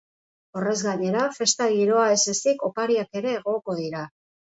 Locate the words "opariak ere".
2.73-3.39